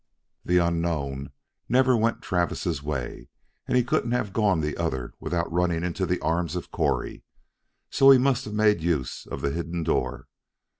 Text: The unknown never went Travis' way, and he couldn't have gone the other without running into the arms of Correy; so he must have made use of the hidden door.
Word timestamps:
The 0.43 0.57
unknown 0.57 1.29
never 1.69 1.95
went 1.95 2.23
Travis' 2.23 2.81
way, 2.81 3.29
and 3.67 3.77
he 3.77 3.83
couldn't 3.83 4.13
have 4.13 4.33
gone 4.33 4.59
the 4.61 4.75
other 4.75 5.13
without 5.19 5.51
running 5.53 5.83
into 5.83 6.07
the 6.07 6.19
arms 6.21 6.55
of 6.55 6.71
Correy; 6.71 7.21
so 7.91 8.09
he 8.09 8.17
must 8.17 8.45
have 8.45 8.53
made 8.55 8.81
use 8.81 9.27
of 9.27 9.41
the 9.41 9.51
hidden 9.51 9.83
door. 9.83 10.27